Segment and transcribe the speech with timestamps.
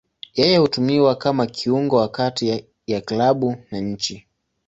[0.33, 4.27] Yeye hutumiwa kama kiungo wa kati ya klabu na nchi.